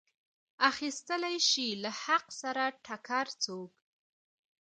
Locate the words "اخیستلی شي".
0.69-1.67